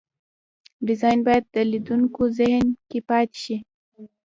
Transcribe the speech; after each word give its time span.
ډیزاین 0.87 1.19
باید 1.27 1.43
د 1.55 1.57
لیدونکو 1.71 2.21
ذهن 2.39 2.65
کې 2.89 2.99
پاتې 3.09 3.37
شي. 3.43 3.57